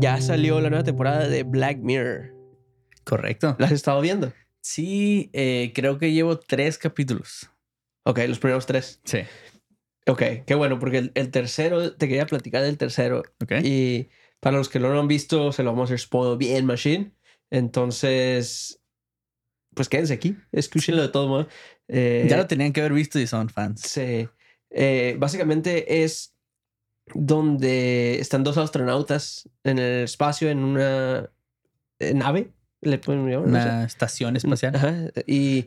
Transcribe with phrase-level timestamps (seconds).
[0.00, 2.34] Ya salió la nueva temporada de Black Mirror.
[3.04, 3.56] Correcto.
[3.58, 4.32] ¿La has estado viendo?
[4.60, 7.50] Sí, eh, creo que llevo tres capítulos.
[8.04, 9.00] Ok, los primeros tres.
[9.04, 9.18] Sí.
[10.06, 13.22] Ok, qué bueno, porque el, el tercero, te quería platicar del tercero.
[13.42, 13.52] Ok.
[13.62, 14.08] Y
[14.40, 17.12] para los que no lo han visto, se lo vamos a hacer spoil bien, Machine.
[17.50, 18.80] Entonces,
[19.74, 21.48] pues quédense aquí, escúchenlo de todo modo.
[21.88, 23.80] Eh, ya lo tenían que haber visto y son fans.
[23.82, 24.28] Sí.
[24.70, 26.34] Eh, básicamente es
[27.14, 31.30] donde están dos astronautas en el espacio en una
[31.98, 32.50] eh, nave,
[32.80, 33.68] le pueden llamar, no sé.
[33.68, 34.76] Una estación espacial.
[34.76, 35.66] Ajá, Y,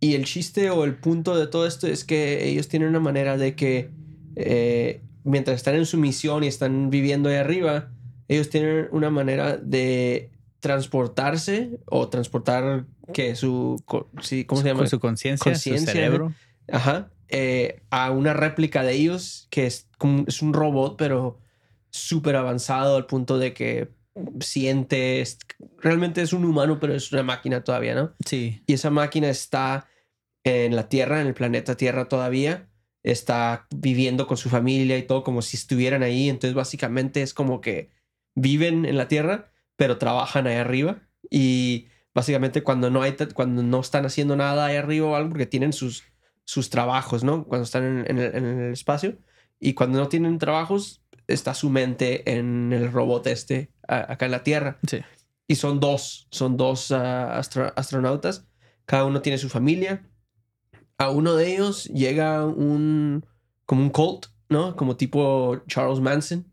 [0.00, 3.36] y el chiste o el punto de todo esto es que ellos tienen una manera
[3.36, 3.90] de que
[4.36, 7.90] eh, mientras están en su misión y están viviendo ahí arriba,
[8.28, 10.30] ellos tienen una manera de
[10.60, 13.82] transportarse o transportar que su
[14.22, 14.80] sí, ¿cómo se llama?
[14.80, 16.32] Con su conciencia, su cerebro.
[16.70, 17.10] Ajá.
[17.36, 21.40] Eh, a una réplica de ellos que es, como- es un robot, pero
[21.90, 23.90] súper avanzado al punto de que
[24.40, 25.38] siente, es-
[25.78, 28.14] realmente es un humano, pero es una máquina todavía, ¿no?
[28.24, 28.62] Sí.
[28.66, 29.88] Y esa máquina está
[30.44, 32.68] en la Tierra, en el planeta Tierra todavía.
[33.02, 36.28] Está viviendo con su familia y todo como si estuvieran ahí.
[36.28, 37.90] Entonces básicamente es como que
[38.34, 41.02] viven en la Tierra, pero trabajan ahí arriba.
[41.30, 45.46] Y básicamente cuando no, hay, cuando no están haciendo nada ahí arriba o algo, porque
[45.46, 46.04] tienen sus,
[46.44, 47.44] sus trabajos, ¿no?
[47.44, 49.18] Cuando están en, en el, en el espacio.
[49.58, 54.32] Y cuando no tienen trabajos, está su mente en el robot este a- acá en
[54.32, 54.78] la Tierra.
[54.86, 55.00] Sí.
[55.46, 58.46] Y son dos, son dos ah, astro- astronautas.
[58.86, 60.08] Cada uno tiene su familia.
[60.98, 63.26] A uno de ellos llega un,
[63.66, 64.76] como un cult, ¿no?
[64.76, 66.50] Como tipo Charles Manson.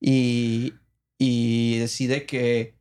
[0.00, 0.74] Y,
[1.18, 2.74] y decide que...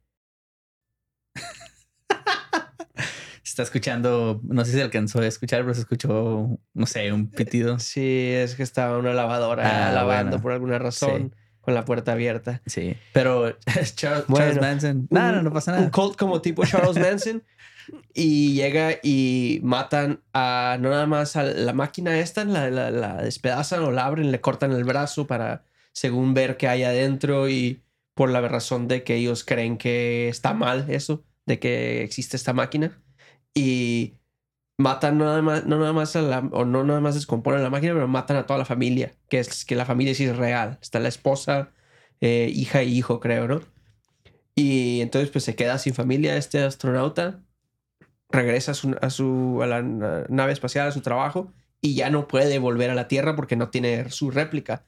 [3.43, 7.28] Se está escuchando, no sé si alcanzó a escuchar, pero se escuchó, no sé, un
[7.30, 7.80] pitido.
[7.80, 10.42] Sí, es que estaba una lavadora Ah, lavando bueno.
[10.42, 12.62] por alguna razón con la puerta abierta.
[12.66, 12.96] Sí.
[13.14, 13.56] Pero
[13.96, 15.08] Charles, Bueno, Charles Manson.
[15.10, 15.92] No, no, no pasa Un nada.
[15.92, 17.44] cult como tipo Charles Manson.
[18.14, 23.18] Y llega y matan a no nada más a la máquina esta, la, la, la
[23.22, 27.82] despedazan o la abren, le cortan el brazo para según ver qué hay adentro y
[28.14, 32.54] por la razón de que ellos creen que está mal eso, de que existe esta
[32.54, 32.98] máquina.
[33.54, 34.16] Y
[34.78, 37.70] matan no nada más, no nada más a la, o no nada más descomponen la
[37.70, 40.80] máquina, pero matan a toda la familia, que es que la familia sí es real.
[40.82, 41.72] Está la esposa,
[42.22, 43.62] eh, hija y hijo, creo, ¿no?
[44.56, 47.42] Y entonces pues se queda sin familia este astronauta,
[48.30, 52.10] regresa a su, a, su- a la na- nave espacial, a su trabajo, y ya
[52.10, 54.86] no puede volver a la Tierra porque no tiene su réplica.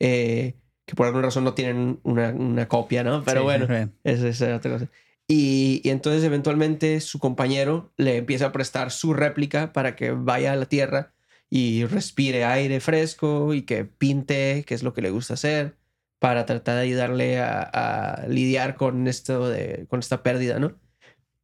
[0.00, 3.24] Eh, que por alguna razón no tienen una, una copia, ¿no?
[3.24, 3.66] Pero Sí, bueno,
[4.04, 4.88] esa es otra cosa.
[5.26, 10.56] Y, entonces eventualmente su compañero le empieza a prestar su réplica para que vaya a
[10.56, 11.14] la Tierra
[11.48, 15.76] y respire aire fresco y que pinte, que es lo que le gusta hacer,
[16.18, 20.78] para tratar de ayudarle a, lidiar con esto de, con esta pérdida, ¿no?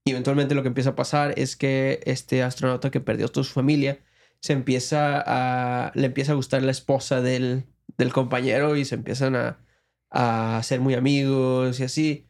[0.04, 4.00] Eventualmente lo que empieza a pasar es que este astronauta que perdió toda su familia
[4.40, 7.66] se empieza a, le empieza a gustar la esposa del,
[7.98, 9.60] del compañero y se empiezan a,
[10.10, 12.29] a ser muy amigos y así.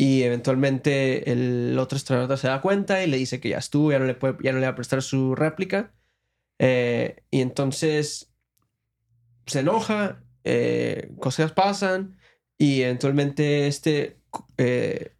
[0.00, 3.98] Y eventualmente el otro astronauta se da cuenta y le dice que ya estuvo, ya
[3.98, 5.92] no le, puede, ya no le va a prestar su réplica.
[6.60, 8.32] Eh, y entonces
[9.46, 12.16] se enoja, eh, cosas pasan
[12.56, 14.20] y eventualmente este
[14.56, 15.12] eh,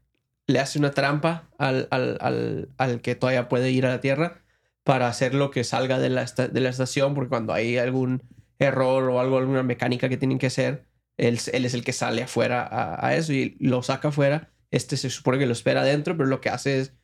[0.46, 4.42] le hace una trampa al, al, al, al que todavía puede ir a la Tierra
[4.84, 8.22] para hacer lo que salga de la, de la estación, porque cuando hay algún
[8.60, 12.22] error o algo, alguna mecánica que tienen que hacer, él, él es el que sale
[12.22, 14.50] afuera a, a eso y lo saca afuera.
[14.70, 16.94] Este se supone que lo espera adentro, pero lo que hace es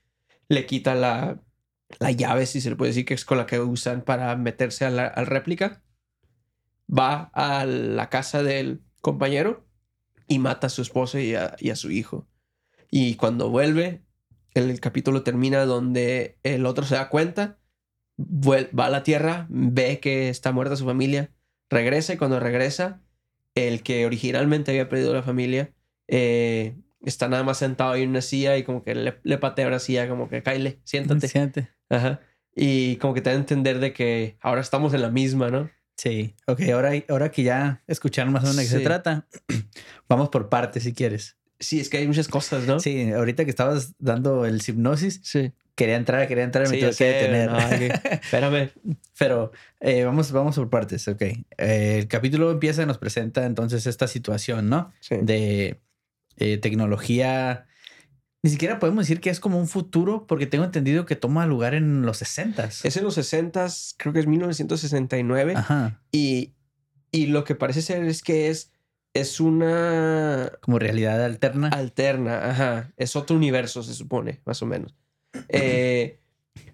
[0.48, 1.42] le quita la,
[1.98, 4.84] la llave, si se le puede decir, que es con la que usan para meterse
[4.84, 5.82] al réplica.
[6.86, 9.66] Va a la casa del compañero
[10.26, 12.28] y mata a su esposa y a, su hijo.
[12.91, 14.04] Y cuando vuelve,
[14.54, 17.58] el, el capítulo termina donde el otro se da cuenta,
[18.19, 21.32] va a la tierra, ve que está muerta su familia,
[21.70, 23.02] regresa y cuando regresa,
[23.55, 25.72] el que originalmente había perdido la familia,
[26.08, 29.67] eh, está nada más sentado ahí en una silla y como que le, le patea
[29.69, 31.29] una silla, como que cáile, siéntate.
[31.29, 31.69] Siente.
[31.91, 32.21] Ajá.
[32.56, 35.71] Y como que te da a entender de que ahora estamos en la misma, ¿no?
[35.97, 36.35] Sí.
[36.47, 38.75] Ok, ahora, ahora que ya escucharon más o menos de qué Sí.
[38.79, 39.27] se trata,
[40.09, 41.37] vamos por partes si quieres.
[41.61, 42.81] Sí, es que hay muchas cosas, ¿no?
[42.81, 45.53] Sí, ahorita que estabas dando el hipnosis, Sí.
[45.77, 47.51] quería entrar, quería entrar, me Sí, tuve que detener.
[47.51, 47.87] no, que-
[48.23, 48.71] Espérame.
[49.19, 51.23] Pero eh, vamos, vamos por partes, ok.
[51.23, 54.93] Eh, el capítulo empieza y nos presenta entonces esta situación, ¿no?
[55.01, 55.17] Sí.
[55.23, 55.81] De
[56.36, 57.66] eh, tecnología.
[58.42, 61.75] Ni siquiera podemos decir que es como un futuro, porque tengo entendido que toma lugar
[61.75, 63.66] en los 60 Es en los 60
[63.96, 65.54] creo que es 1969.
[65.56, 66.02] Ajá.
[66.12, 66.52] Y,
[67.10, 68.70] y lo que parece ser es que es
[69.14, 71.69] es una Como realidad alterna.
[71.69, 72.92] alterna, ajá.
[72.96, 74.96] Es otro universo, se supone, más o menos.
[75.48, 76.19] Eh,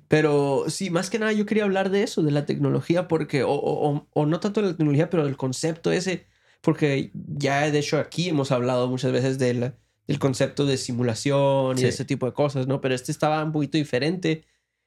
[0.08, 3.50] pero sí, más que nada yo quería hablar de eso, de la tecnología, porque, o,
[3.52, 6.26] o- o- o no tanto de la tecnología, pero del concepto ese,
[6.60, 9.72] porque ya de hecho aquí hemos hablado muchas veces del,
[10.06, 11.86] del concepto de simulación y Sí.
[11.86, 12.80] ese tipo de cosas, ¿no?
[12.80, 14.44] Pero este estaba un poquito diferente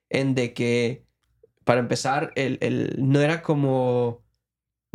[0.09, 1.05] en de que,
[1.63, 4.21] para empezar, el, el- no era como...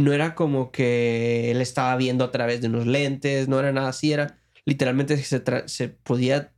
[0.01, 3.89] No era como que él estaba viendo a través de unos lentes, no era nada
[3.89, 6.53] así, era literalmente se, se podía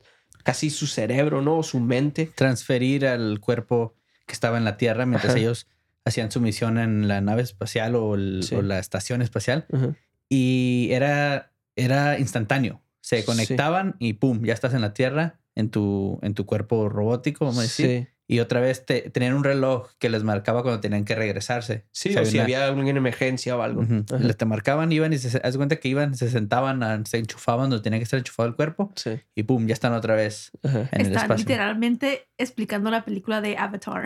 [0.45, 1.57] casi su cerebro, ¿no?
[1.57, 2.31] O su mente.
[2.35, 3.95] Transferir al cuerpo
[4.27, 5.41] que estaba en la Tierra mientras Ajá.
[5.41, 5.69] ellos
[6.05, 8.57] hacían su misión en la nave espacial o, el- Sí.
[8.57, 9.65] o la estación espacial.
[9.73, 9.97] Ajá.
[10.31, 12.81] Y era, era instantáneo.
[13.03, 13.27] Se Sí.
[13.27, 17.59] conectaban y pum, ya estás en la Tierra, en tu, en tu cuerpo robótico, vamos
[17.59, 17.87] a decir.
[17.87, 21.87] Sí, Y otra vez te, tenían un reloj que les marcaba cuando tenían que regresarse.
[21.91, 23.81] sí O sea, o si una- había alguna emergencia o algo.
[23.83, 24.05] Ujú.
[24.09, 24.23] Ajá.
[24.23, 27.19] Les te marcaban, iban y se, haz de cuenta que iban, se sentaban, a- se
[27.19, 29.19] enchufaban donde tenía que estar enchufado el cuerpo Sí.
[29.35, 30.89] y pum, ya están otra vez Ajá.
[30.93, 31.37] en el Están espacio.
[31.49, 34.05] literalmente explicando la película de Avatar.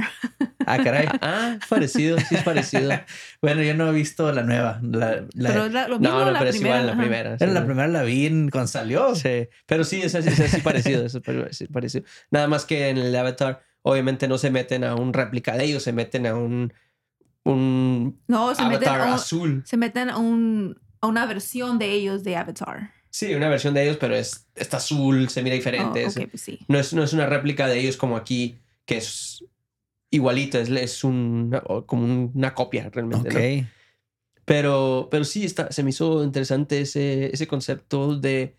[0.67, 1.07] Ah, caray.
[1.21, 2.91] Ah, parecido, sí es parecido.
[3.43, 4.81] Bueno, yo no he visto la nueva.
[4.83, 7.35] La, la- Pero la- lo mismo no, no, la pero es igual la primera.
[7.35, 7.53] era sí.
[7.53, 9.15] la primera la vi en- cuando salió.
[9.15, 12.05] Sí, pero sí, es así, es así parecido, es así parecido.
[12.31, 15.83] Nada más que en el Avatar, obviamente no se meten a un réplica de ellos,
[15.83, 16.73] se meten a un,
[17.45, 19.63] un No, se meten, Avatar a, un- azul.
[19.67, 22.93] se meten a, un- a una versión de ellos de Avatar.
[23.11, 26.03] Sí, una versión de ellos, pero es, está azul, se mira Oh, diferente.
[26.05, 26.59] es- ok, pues sí.
[26.67, 29.45] no, es, no es una réplica de ellos como aquí, que es
[30.11, 31.55] igualito, es, es un,
[31.87, 33.69] como una copia realmente.
[34.47, 38.57] Pero, pero sí, está, se me hizo interesante ese, ese concepto de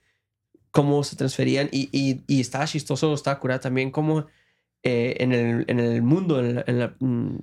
[0.71, 4.25] cómo se transferían y, y, y estaba chistoso, estaba curado también como
[4.85, 7.37] eh, en, el, en el mundo, en, la- en la- mm,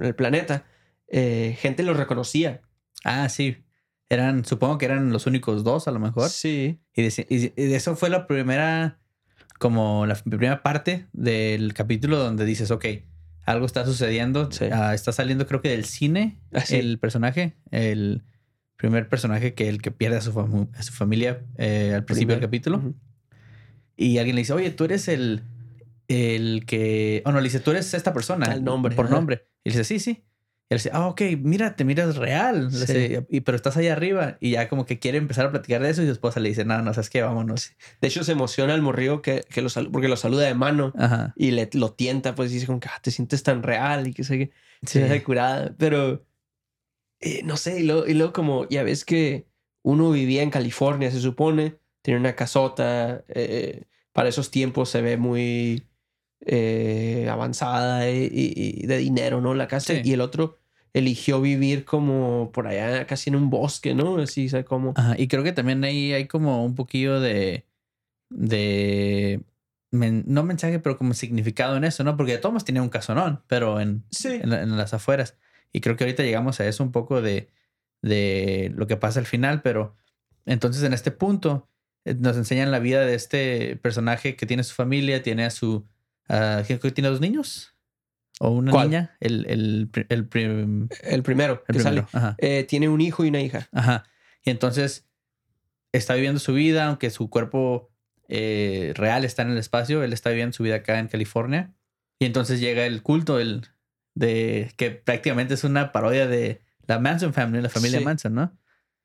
[0.00, 0.66] en el planeta,
[1.08, 2.60] eh, gente los reconocía.
[3.04, 3.56] Ah, sí.
[4.10, 6.28] Eran, supongo que eran los únicos dos, a lo mejor.
[6.28, 6.78] Sí.
[6.94, 8.98] Y, de, y de eso fue la primera,
[9.58, 12.84] como la primera parte del capítulo donde dices, ok,
[13.44, 14.50] algo está sucediendo.
[14.52, 14.66] Sí.
[14.72, 16.76] Ah, está saliendo, creo que del cine, Ah, sí.
[16.76, 18.22] el personaje, el
[18.76, 22.34] primer personaje que el que pierde a su, famu- a su familia eh, al principio
[22.34, 22.94] del capítulo.
[23.96, 25.42] Y alguien le dice, oye, tú eres el,
[26.08, 27.22] el que...
[27.24, 28.52] Oh, no, le dice, tú eres esta persona.
[28.52, 29.14] El nombre, Por ajá.
[29.14, 29.46] nombre.
[29.64, 30.22] Y le dice, sí, sí.
[30.68, 32.72] Y él dice, ah, ok, mira, te miras real.
[32.72, 32.80] Sí.
[32.80, 34.36] dice, "Y- pero estás ahí arriba.
[34.40, 36.64] Y ya como que quiere empezar a platicar de eso y su esposa le dice,
[36.64, 37.72] no, no, sabes qué, vámonos.
[38.00, 41.32] De hecho, se emociona el morrillo que, que lo porque lo saluda de mano Ajá.
[41.36, 44.24] y le, lo tienta, pues dice como que "Ah, te sientes tan real y que
[44.24, 44.50] sé que
[44.82, 44.98] Sí.
[45.06, 45.72] se curada.
[45.78, 46.26] Pero
[47.20, 49.46] eh, no sé, y luego, y luego como ya ves que
[49.82, 55.16] uno vivía en California, se supone, tiene una casota, eh, para esos tiempos se ve
[55.16, 55.85] muy
[56.40, 59.54] eh, avanzada y, de dinero, ¿no?
[59.54, 59.94] La casa.
[59.94, 60.00] Sí.
[60.04, 60.58] Y el otro
[60.92, 64.16] eligió vivir como por allá, casi en un bosque, ¿no?
[64.18, 64.94] Así, ¿sabes cómo?
[64.96, 67.66] Ajá, Y creo que también ahí hay como un poquillo de...
[68.30, 69.40] de
[69.90, 72.16] men- no mensaje, pero como significado en eso, ¿no?
[72.16, 74.28] Porque Thomas tenía un casonón, pero en, Sí.
[74.42, 75.36] en, en las afueras.
[75.72, 77.50] Y creo que ahorita llegamos a eso un poco de,
[78.02, 79.94] de lo que pasa al final, pero
[80.46, 81.68] entonces en este punto
[82.04, 85.86] eh, nos enseñan la vida de este personaje que tiene su familia, tiene a su...
[86.28, 87.74] que tiene dos niños.
[88.38, 88.88] O una ¿Cuál?
[88.90, 89.16] niña.
[89.20, 92.08] El, el, el, prim- El primero el que primero.
[92.10, 92.34] sale.
[92.38, 93.68] Eh, tiene un hijo y una hija.
[93.72, 94.04] Ajá.
[94.44, 95.08] Y entonces
[95.92, 97.90] está viviendo su vida, aunque su cuerpo
[98.28, 101.72] eh, real está en el espacio, él está viviendo su vida acá en California.
[102.18, 103.66] Y entonces llega el culto, el
[104.14, 108.04] de que prácticamente es una parodia de la Manson Family, la familia Sí.
[108.04, 108.58] Manson, ¿no?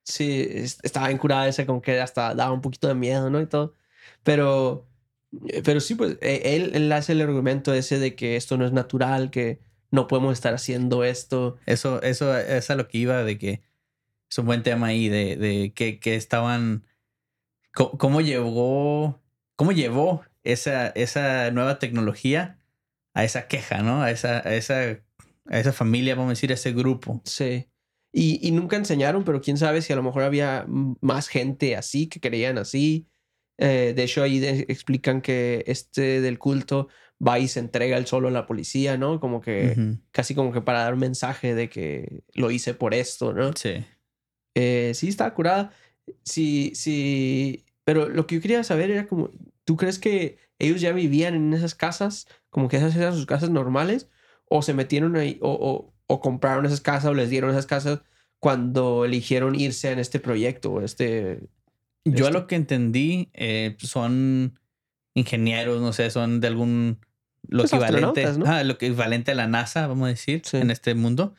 [0.04, 3.40] Sí, es- estaba incurada ese, como que hasta daba un poquito de miedo, ¿no?
[3.40, 3.76] Y todo.
[4.24, 4.90] Pero,
[5.64, 8.72] pero sí, pues eh, él, él hace el argumento ese de que esto no es
[8.74, 9.60] natural, que
[9.92, 11.58] no podemos estar haciendo esto.
[11.66, 13.62] Eso, eso es a lo que iba de que
[14.30, 16.86] es un buen tema ahí de, de que, que estaban.
[17.74, 19.22] co- ¿Cómo, llevó.
[19.56, 22.60] ¿Cómo llevó esa, esa nueva tecnología
[23.14, 24.02] a esa queja, ¿no?
[24.04, 25.02] A esa, a esa,
[25.48, 27.22] a esa familia, vamos a decir, a ese grupo.
[27.26, 27.68] Sí.
[28.14, 32.08] Y, y nunca enseñaron, pero quién sabe si a lo mejor había más gente así
[32.08, 33.08] que creían así.
[33.64, 36.88] Eh, de hecho, ahí de- explican que este del culto
[37.26, 39.20] va y se entrega él solo a la policía, ¿no?
[39.20, 39.76] Como que
[40.12, 43.54] casi como que para dar un mensaje de que lo hice por esto, ¿no?
[43.54, 43.86] Sí.
[44.56, 45.72] Eh, sí, estaba curada.
[46.24, 47.64] Sí, sí.
[47.84, 49.30] Pero lo que yo quería saber era como,
[49.64, 52.28] ¿tú crees que ellos ya vivían en esas casas?
[52.50, 54.10] Como que esas eran sus casas normales?
[54.50, 55.38] ¿O se metieron ahí?
[55.42, 58.02] ¿O, o, o compraron esas casas o les dieron esas casas
[58.40, 60.74] cuando eligieron irse en este proyecto?
[60.74, 61.42] o Este...
[62.06, 64.60] Yo a Este- lo que entendí eh, son
[65.16, 67.00] ingenieros, no sé, son de algún
[67.48, 70.58] lo Pues equivalente, ah, lo equivalente a la NASA, vamos a decir, Sí.
[70.58, 71.34] en este mundo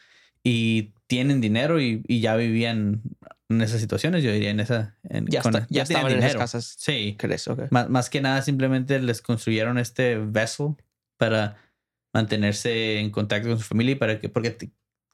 [0.45, 3.03] y tienen dinero y, y ya vivían
[3.49, 4.97] en esas situaciones, yo diría en esa...
[5.09, 6.39] En, Ya, con- está- ya tenían estaban en esas dinero.
[6.41, 6.75] casas.
[6.79, 7.17] Sí.
[7.19, 7.49] ¿Crees?
[7.71, 10.75] Más, más que nada, simplemente les construyeron este vessel
[11.19, 11.57] para
[12.15, 14.57] mantenerse en contacto con su familia y para que, porque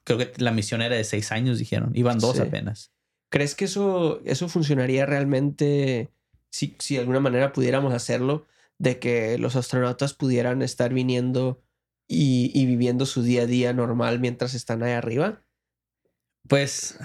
[0.03, 1.91] creo que la misión era de seis años, dijeron.
[1.95, 2.41] Iban dos Sí.
[2.41, 2.91] apenas.
[3.29, 6.11] ¿Crees que eso, eso funcionaría realmente
[6.49, 8.45] si, si de alguna manera pudiéramos hacerlo?
[8.77, 11.61] De que los astronautas pudieran estar viniendo
[12.07, 15.45] y, y viviendo su día a día normal mientras están ahí arriba.
[16.47, 16.97] Pues,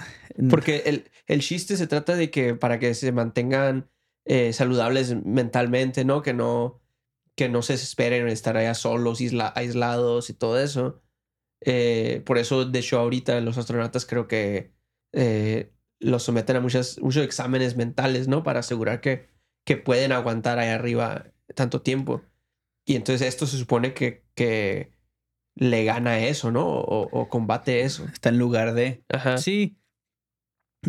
[0.49, 3.91] Porque el, el chiste se trata de que para que se mantengan
[4.25, 6.23] eh, saludables mentalmente, ¿no?
[6.23, 6.81] Que no,
[7.35, 11.03] que no se desesperen en estar allá solos, isla- aislados y todo eso.
[11.61, 14.73] Eh, por eso, de hecho, ahorita los astronautas creo que
[15.13, 15.74] eh,
[16.05, 18.43] los someten a muchas, muchos exámenes mentales, ¿no?
[18.43, 19.27] Para asegurar que,
[19.65, 22.21] que pueden aguantar ahí arriba tanto tiempo.
[22.85, 24.91] Y entonces esto se supone que, que
[25.55, 26.67] le gana eso, ¿no?
[26.67, 28.05] O, o combate eso.
[28.05, 29.03] está en lugar de...
[29.09, 29.37] Ajá.
[29.37, 29.77] Sí.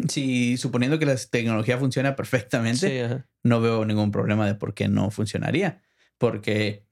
[0.08, 3.26] Sí, suponiendo que la tecnología funciona perfectamente, Sí, ajá.
[3.42, 5.82] no veo ningún problema de por qué no funcionaría.
[6.18, 6.84] Porque,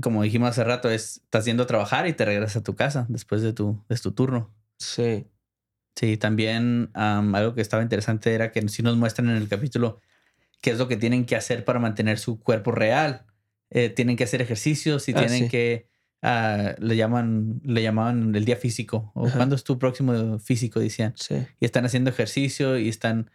[0.00, 3.04] como dijimos hace rato, es, estás yendo a trabajar y te regresas a tu casa
[3.10, 4.54] después de tu, de tu turno.
[4.78, 5.26] Sí.
[5.96, 10.00] Sí, también am, algo que estaba interesante era que sí nos muestran en el capítulo
[10.60, 13.26] qué es lo que tienen que hacer para mantener su cuerpo real.
[13.70, 15.48] Eh, tienen que hacer ejercicios y Ah, tienen sí.
[15.48, 15.88] que
[16.22, 19.36] ah, le llaman le llamaban el día físico o Ajá.
[19.38, 21.36] cuándo es tu próximo físico decían Sí.
[21.58, 23.30] y están haciendo ejercicio y están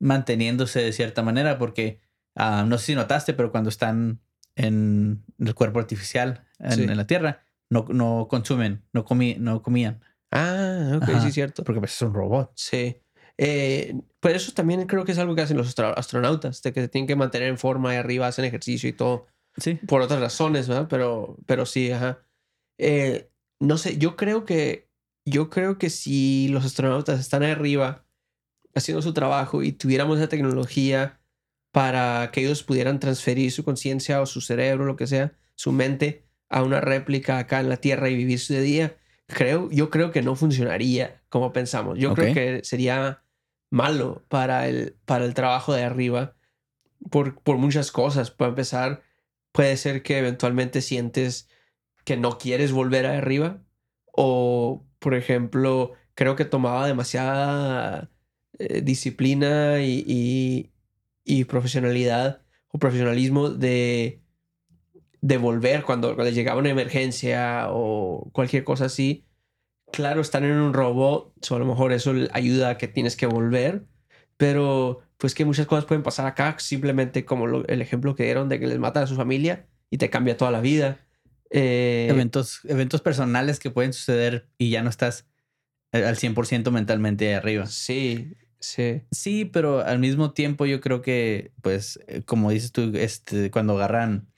[0.00, 2.00] manteniéndose de cierta manera porque
[2.36, 4.20] ah, no sé si notaste pero cuando están
[4.56, 6.82] en el cuerpo artificial en, Sí.
[6.84, 11.20] en la tierra no, no consumen no comí, no comían Ah, ok, Ajá.
[11.20, 11.64] sí, cierto.
[11.64, 12.96] porque pues es un robot Sí.
[13.38, 16.88] Eh, pues eso también creo que es algo que hacen los astronautas, de que se
[16.88, 20.66] tienen que mantener en forma y arriba hacen ejercicio y todo, sí por otras razones,
[20.66, 20.88] ¿verdad?
[20.90, 22.20] Pero, pero sí, ajá.
[22.78, 23.30] Eh,
[23.60, 24.88] no sé, yo creo que,
[25.24, 28.04] yo creo que si los astronautas están ahí arriba
[28.74, 31.20] haciendo su trabajo y tuviéramos esa tecnología
[31.70, 36.24] para que ellos pudieran transferir su conciencia o su cerebro, lo que sea, su mente
[36.48, 38.96] a una réplica acá en la Tierra y vivir su día,
[39.28, 41.98] creo, yo creo que no funcionaría como pensamos.
[41.98, 43.22] Yo creo que sería
[43.70, 46.34] malo para el, para el trabajo de arriba
[47.10, 48.30] por, por muchas cosas.
[48.30, 49.02] Para empezar,
[49.52, 51.48] puede ser que eventualmente sientes
[52.04, 53.62] que no quieres volver a arriba
[54.12, 58.10] o, por ejemplo, creo que tomaba demasiada
[58.58, 60.72] eh, disciplina y, y-
[61.24, 64.22] y profesionalidad o profesionalismo de,
[65.20, 69.24] de volver cuando, cuando llegaba una emergencia o cualquier cosa así.
[69.92, 73.26] Claro, están en un robot, so a lo mejor eso ayuda a que tienes que
[73.26, 73.84] volver,
[74.36, 78.48] pero pues que muchas cosas pueden pasar acá, simplemente como lo- el ejemplo que dieron
[78.48, 81.00] de que les matan a su familia y te cambia toda la vida.
[81.50, 85.26] Eh, eventos, eventos personales que pueden suceder y ya no estás
[85.92, 87.66] eh, al 100% mentalmente arriba.
[87.66, 89.00] Sí, sí.
[89.10, 93.72] Sí, pero al mismo tiempo yo creo que, pues, eh, como dices tú, este, cuando
[93.74, 94.28] agarran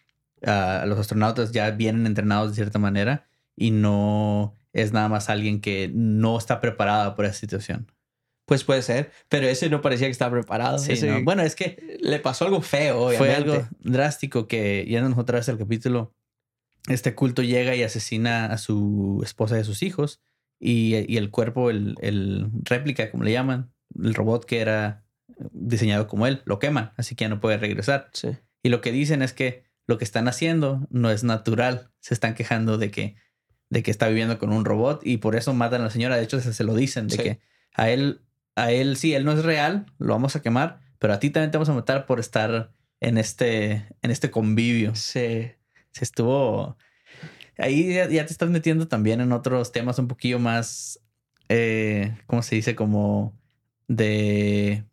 [0.47, 5.61] a los astronautas ya vienen entrenados de cierta manera y no es nada más alguien
[5.61, 7.90] que no está preparado por esa situación.
[8.47, 10.78] Pues puede ser, pero ese no parecía que estaba preparado.
[10.78, 11.23] Sí, Ese- ¿no?
[11.23, 13.52] Bueno, es que Le pasó algo feo, fue obviamente.
[13.52, 16.14] algo drástico que, yéndonos otra vez al capítulo,
[16.88, 20.20] este culto llega y asesina a su esposa y a sus hijos
[20.59, 23.70] y, y el cuerpo, el, el réplica, como le llaman,
[24.02, 25.04] el robot que era
[25.52, 28.11] diseñado como él, lo queman, así que ya no puede regresar.
[28.12, 28.30] Sí.
[28.62, 31.91] Y lo que dicen es que lo que están haciendo no es natural.
[32.01, 33.17] Se están quejando de que,
[33.71, 36.17] de que está viviendo con un robot y por eso matan a la señora.
[36.17, 37.23] De hecho, se, se lo dicen de Sí.
[37.23, 37.41] que
[37.75, 38.23] a él,
[38.57, 41.51] a él sí, él no es real, lo vamos a quemar, pero a ti también
[41.51, 44.95] te vamos a matar por estar en este, en este convivio.
[44.95, 45.53] Sí.
[45.93, 46.77] Se estuvo.
[47.59, 51.01] Ahí ya, ya te estás metiendo también en otros temas un poquillo más.
[51.49, 52.75] Eh, ¿Cómo se dice?
[52.77, 53.37] Como
[53.89, 54.85] de.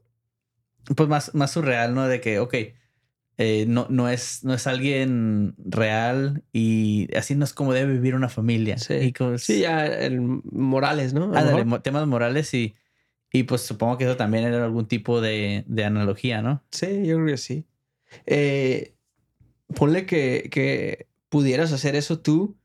[0.95, 2.07] Pues más, más surreal, ¿no?
[2.07, 2.55] De que, ok,
[3.37, 8.15] eh, no, no, es, no es alguien real y así no es como debe vivir
[8.15, 8.77] una familia.
[8.77, 8.93] Sí.
[8.95, 11.25] Y como- Sí, ya el Morales, ¿no?
[11.25, 11.65] A lo Ándale, mejor.
[11.67, 12.75] mo- temas morales y,
[13.31, 16.63] y pues supongo que eso también era algún tipo de, de analogía, ¿no?
[16.71, 17.65] Sí, yo creo que sí.
[18.25, 18.95] Eh,
[19.75, 22.57] ponle que, que pudieras hacer eso tú,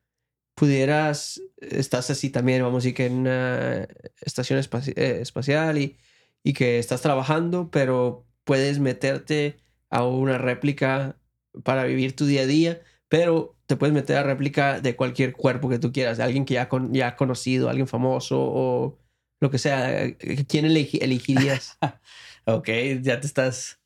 [0.54, 3.88] pudieras, estás así también, vamos a decir que en una
[4.20, 5.96] estación espaci- eh, espacial y,
[6.44, 9.56] y que estás trabajando, pero puedes meterte
[9.92, 11.16] a una réplica
[11.64, 15.68] para vivir tu día a día, pero te puedes meter a réplica de cualquier cuerpo
[15.68, 18.98] que tú quieras, de alguien que ya, con, ya has conocido, alguien famoso o
[19.40, 20.10] lo que sea.
[20.48, 21.78] ¿Quién elegi- elegirías?
[22.44, 22.68] Ok,
[23.02, 23.78] ya te estás.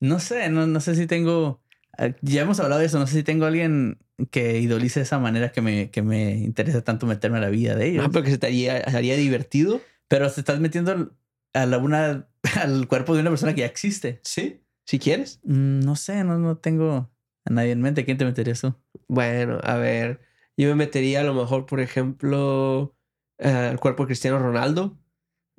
[0.00, 1.60] No sé, no, no sé si tengo.
[1.98, 2.98] eh, Ya hemos hablado de eso.
[3.00, 3.98] No sé si tengo alguien
[4.30, 7.74] que idolice de esa manera que me, que me interesa tanto meterme a la vida
[7.74, 8.04] de ellos.
[8.04, 9.80] No, pero que se te haría, haría divertido.
[10.06, 11.10] Pero te estás metiendo
[11.54, 12.28] a la una,
[12.62, 14.20] al cuerpo de una persona que ya existe.
[14.22, 15.38] Sí, si quieres.
[15.44, 17.10] Mm, No sé, no, no tengo
[17.44, 18.06] a nadie en mente.
[18.06, 18.74] ¿Quién te meterías tú?
[19.06, 20.20] Bueno, a ver,
[20.56, 22.96] yo me metería a lo mejor, por ejemplo,
[23.36, 24.98] eh, al cuerpo de Cristiano Ronaldo.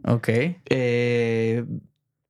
[0.04, 0.30] Ok.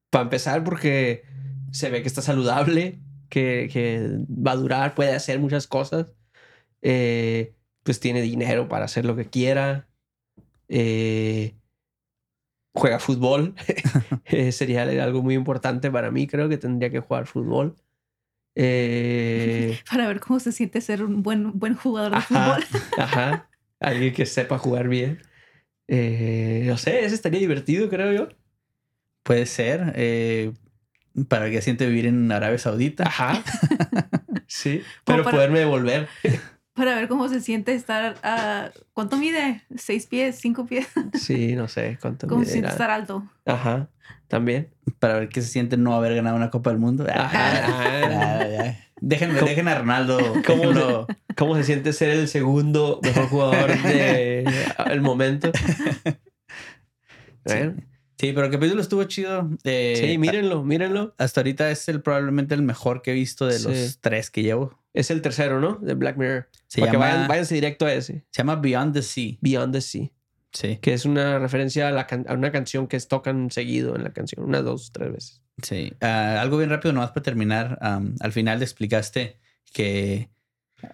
[0.09, 1.23] para empezar, porque
[1.71, 6.13] se ve que está saludable, que, que va a durar, puede hacer muchas cosas.
[6.81, 9.87] Eh, pues tiene dinero para hacer lo que quiera.
[10.67, 11.55] Eh,
[12.73, 13.53] juega fútbol.
[14.25, 16.27] Eh, sería algo muy importante para mí.
[16.27, 17.75] Creo que tendría que jugar fútbol.
[18.55, 22.55] Eh, Para ver cómo se siente ser un buen, buen jugador de Ajá.
[22.55, 22.81] fútbol.
[22.97, 23.49] ajá.
[23.79, 25.21] Alguien que sepa jugar bien.
[25.87, 28.27] Eh, no sé, ese estaría divertido, creo yo.
[29.23, 29.93] Puede ser.
[29.95, 30.53] eh,
[31.27, 33.03] para que siente vivir en Arabia Saudita.
[33.07, 33.43] Ajá.
[34.47, 34.83] Sí.
[35.05, 36.07] Pero para- poderme devolver.
[36.73, 38.71] Para ver cómo se siente estar a...
[38.93, 39.63] ¿Cuánto mide?
[39.75, 40.37] ¿Seis pies?
[40.39, 40.87] ¿Cinco pies?
[41.13, 43.23] Sí, no sé cuánto ¿Cómo me se siente estar alto?
[43.45, 43.89] Ajá.
[44.27, 44.69] También.
[44.99, 47.05] Para ver qué se siente no haber ganado una Copa del Mundo.
[47.11, 47.27] Ajá.
[47.33, 48.79] Ah, ya.
[49.01, 50.17] Dejen, ¿Cómo- dejen a Ronaldo.
[50.45, 55.51] cómo déjenlo- ¿Cómo se siente ser el segundo mejor jugador del momento?
[57.45, 57.75] Bueno,
[58.17, 59.49] Sí, pero el capítulo estuvo chido.
[59.63, 61.15] eh, sí, mírenlo, mírenlo.
[61.17, 63.97] Hasta ahorita es el, probablemente el mejor que he visto de los Sí.
[64.01, 64.77] tres que llevo.
[64.93, 65.75] Es el tercero, ¿no?
[65.81, 66.49] De Black Mirror.
[66.67, 68.25] Se Para que llama, vayan, váyanse directo a ese.
[68.31, 69.37] se llama Beyond the Sea.
[69.41, 70.09] Beyond the Sea.
[70.51, 74.03] Sí, Que es una referencia a, la can- a una canción que tocan seguido en
[74.03, 74.43] la canción.
[74.43, 75.41] Unas dos, tres veces.
[75.61, 75.93] sí.
[76.01, 77.77] Ah, algo bien rápido, nomás para terminar.
[77.81, 79.37] am, al final explicaste
[79.73, 80.29] que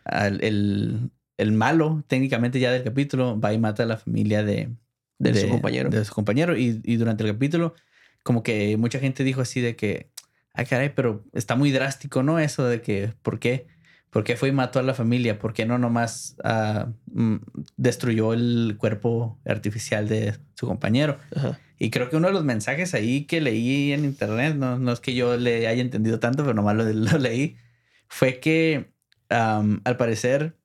[0.03, 4.75] al- el, el malo, técnicamente ya del capítulo, va y mata a la familia de,
[5.19, 5.89] De su compañero.
[5.89, 6.57] De su compañero.
[6.57, 7.75] Y, y durante el capítulo,
[8.23, 10.09] como que mucha gente dijo así de que,
[10.53, 12.39] ay, caray, pero está muy drástico, ¿no?
[12.39, 13.67] Eso de que, ¿por qué?
[14.15, 15.39] ¿Por qué fue y mató a la familia?
[15.39, 16.37] ¿Por qué no nomás
[17.07, 17.35] mm,
[17.75, 21.17] destruyó el cuerpo artificial de su compañero?
[21.35, 21.59] Ajá.
[21.77, 25.01] Y creo que uno de los mensajes ahí que leí en internet, no, no es
[25.01, 27.57] que yo le haya entendido tanto, pero nomás lo, lo leí,
[28.07, 28.93] fue que
[29.27, 30.55] am, al parecer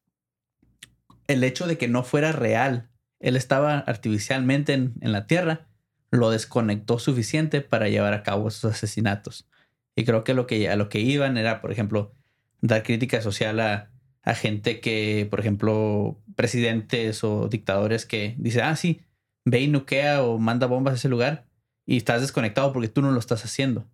[1.26, 5.66] el hecho de que no fuera real, él estaba artificialmente en, en la Tierra,
[6.12, 9.48] lo desconectó suficiente para llevar a cabo esos asesinatos.
[9.96, 12.14] Y creo que, lo que a lo que iban era, por ejemplo,
[12.60, 13.90] dar crítica social a,
[14.22, 19.00] a gente que, por ejemplo, presidentes o dictadores que dicen, ah, sí,
[19.44, 21.46] ve y nuquea o manda bombas a ese lugar
[21.86, 23.88] y estás desconectado porque tú no lo estás haciendo.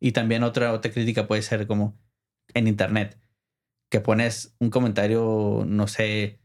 [0.00, 1.98] Y también otra, otra crítica puede ser como
[2.54, 3.18] en internet,
[3.90, 6.38] que pones un comentario, no sé,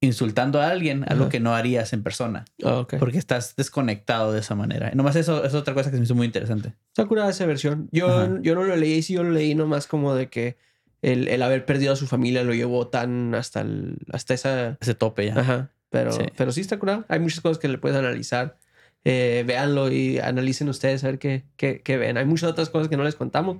[0.00, 1.30] insultando a alguien, algo Ajá.
[1.30, 2.94] que no harías en persona, Ah, ok.
[3.00, 4.90] porque estás desconectado de esa manera.
[4.94, 6.74] Nomás eso es otra cosa que se me hizo muy interesante.
[6.88, 7.88] Está curada esa versión.
[7.90, 10.56] Yo, yo no lo leí, sí, yo lo leí nomás como de que
[11.02, 14.78] el, el haber perdido a su familia lo llevó tan hasta, el, hasta esa...
[14.80, 15.38] Ese tope ya.
[15.38, 15.70] Ajá.
[15.90, 16.22] Pero Sí.
[16.36, 17.04] pero sí está curado.
[17.08, 18.58] Hay muchas cosas que le puedes analizar.
[19.04, 22.18] Eh, véanlo y analicen ustedes a ver qué, qué, qué ven.
[22.18, 23.58] Hay muchas otras cosas que no les contamos.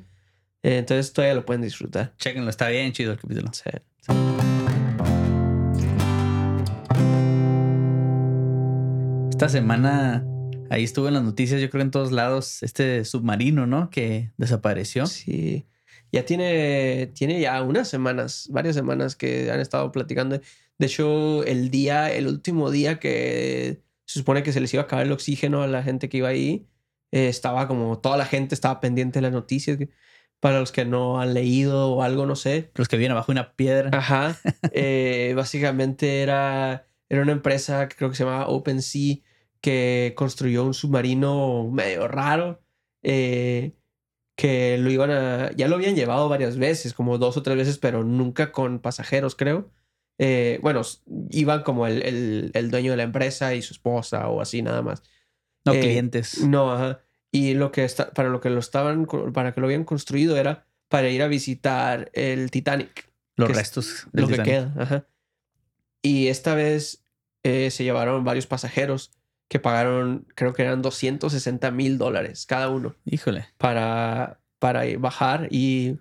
[0.62, 2.12] Eh, entonces todavía lo pueden disfrutar.
[2.18, 3.50] Chequenlo, está bien chido el capítulo.
[3.52, 3.70] Sí.
[9.30, 10.26] Esta semana
[10.70, 13.88] ahí estuvo en las noticias, yo creo en todos lados, este submarino, ¿no?
[13.90, 15.06] Que desapareció.
[15.06, 15.66] Sí.
[16.12, 20.40] Ya tiene, tiene ya unas semanas, varias semanas que han estado platicando.
[20.78, 24.86] De hecho, el día, el último día que se supone que se les iba a
[24.86, 26.66] acabar el oxígeno a la gente que iba ahí,
[27.12, 29.78] eh, estaba como toda la gente estaba pendiente de las noticias.
[30.40, 32.70] Para los que no han leído o algo, no sé.
[32.76, 33.90] Los que vienen abajo de una piedra.
[33.92, 34.36] Ajá.
[34.72, 39.16] Eh, básicamente era, era una empresa que creo que se llamaba OpenSea
[39.60, 42.62] que construyó un submarino medio raro.
[43.02, 43.74] eh,
[44.38, 45.50] que lo iban a.
[45.56, 49.34] Ya lo habían llevado varias veces, como dos o tres veces, pero nunca con pasajeros,
[49.34, 49.72] creo.
[50.20, 50.82] Eh, bueno,
[51.30, 54.80] iban como el, el- el dueño de la empresa y su esposa o así nada
[54.80, 55.02] más.
[55.64, 56.38] no eh, clientes.
[56.44, 57.00] No, ajá.
[57.32, 60.66] Y lo que está, para lo que lo estaban, para que lo habían construido era
[60.88, 64.72] para ir a visitar el Titanic los restos del lo que queda.
[64.78, 65.06] Ajá.
[66.00, 67.02] Y esta vez
[67.42, 69.10] eh, se llevaron varios pasajeros
[69.48, 73.46] que pagaron, creo que eran 260 mil dólares cada uno Híjole.
[73.56, 75.98] para, para bajar y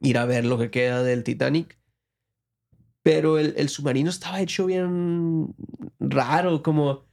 [0.00, 1.78] ir a ver lo que queda del Titanic.
[3.02, 5.54] Pero el, el submarino estaba hecho bien
[5.98, 7.04] raro, como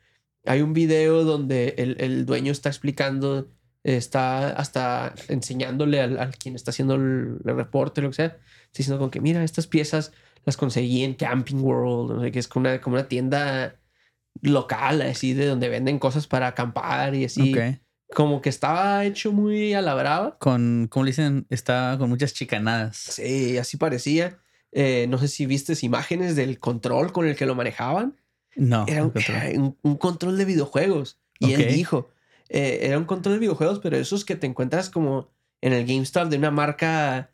[0.45, 3.49] hay un video donde el, el dueño está explicando,
[3.83, 8.37] está hasta enseñándole al, al quien está haciendo el, el reporte, lo que sea,
[8.75, 10.11] diciendo como que mira, estas piezas
[10.45, 13.78] las conseguí en Camping World, no sé, que es como una, como una tienda
[14.41, 17.55] local, así, de donde venden cosas para acampar y así
[18.13, 20.37] como que estaba hecho muy a la brava.
[20.39, 21.45] Con, ¿cómo le dicen?
[21.49, 22.97] Está con muchas chicanadas.
[22.97, 24.39] Sí, así parecía.
[24.71, 28.15] Eh, no sé si viste imágenes del control con el que lo manejaban.
[28.55, 28.85] No.
[28.87, 31.19] Era un, un control de videojuegos.
[31.39, 32.09] Y él dijo,
[32.49, 36.29] eh, era un control de videojuegos, pero esos que te encuentras como en el GameStop
[36.29, 37.31] de una marca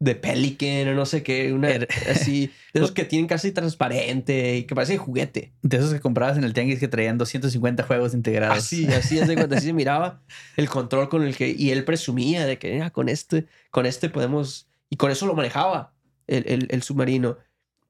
[0.00, 4.56] de Pelican o no sé qué, una Er- así, de esos que tienen casi transparente
[4.56, 5.52] y que parecen juguete.
[5.62, 8.58] De esos que comprabas en el tianguis que traían 250 juegos integrados.
[8.58, 10.22] Así, así, cuenta, así se miraba
[10.56, 14.08] el control con el que, y él presumía de que "Mira, con este, con este
[14.08, 15.94] podemos, y con eso lo manejaba
[16.26, 17.38] el, el- el submarino.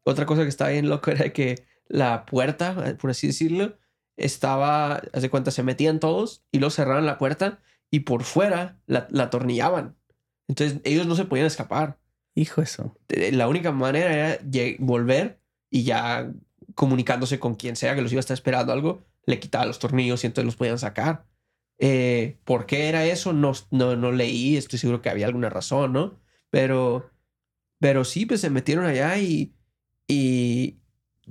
[0.04, 3.76] Otra cosa que estaba bien loco era que la puerta, por así decirlo,
[4.16, 8.78] estaba, haz de cuenta, se metían todos y luego cerraban la puerta y por fuera
[8.86, 9.96] la, la atornillaban.
[10.48, 11.98] Entonces ellos no se podían escapar.
[12.34, 12.96] Hijo eso.
[13.08, 16.32] Eh, La única manera era volver y ya
[16.74, 20.24] comunicándose con quien sea que los iba a estar esperando algo, le quitaba los tornillos
[20.24, 21.26] y entonces los podían sacar.
[21.78, 23.32] Eh, ¿Por qué era eso?
[23.32, 26.20] No, no, no leí, estoy seguro que había alguna razón, ¿no?
[26.50, 27.10] Pero,
[27.78, 29.54] pero sí, pues se metieron allá y,
[30.08, 30.80] y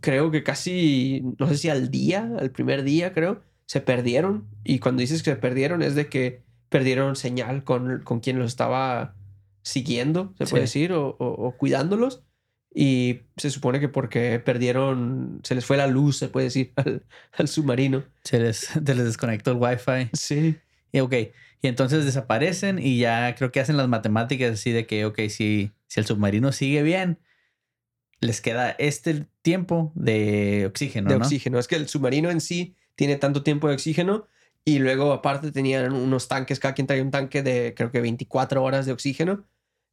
[0.01, 4.49] creo que casi, no sé si al día, al primer día creo, se perdieron.
[4.63, 8.47] Y cuando dices que se perdieron es de que perdieron señal con, con quien los
[8.47, 9.15] estaba
[9.61, 10.79] siguiendo, se puede Sí.
[10.79, 12.23] decir, o, o- o cuidándolos.
[12.73, 17.03] Y se supone que porque perdieron, se les fue la luz, se puede decir, al,
[17.33, 18.03] al submarino.
[18.23, 20.09] Se les, se les desconectó el wifi.
[20.13, 20.57] Sí.
[20.91, 21.13] Y ok.
[21.61, 25.71] Y entonces desaparecen y ya creo que hacen las matemáticas así de que, ok, si,
[25.87, 27.17] si el submarino sigue bien,
[28.19, 31.25] les queda este tiempo de oxígeno, de ¿no?
[31.25, 31.57] oxígeno.
[31.59, 34.27] Es que el submarino en sí tiene tanto tiempo de oxígeno
[34.65, 38.63] y luego aparte tenían unos tanques, cada quien traía un tanque de creo que 24
[38.63, 39.45] horas de oxígeno